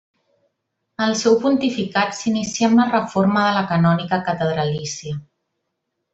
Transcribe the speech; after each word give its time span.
El 1.07 1.11
seu 1.19 1.35
pontificat 1.43 2.17
s'inicià 2.21 2.71
amb 2.71 2.81
la 2.81 2.87
reforma 2.93 3.45
de 3.49 3.53
la 3.59 3.63
canònica 3.75 4.21
catedralícia. 4.31 5.15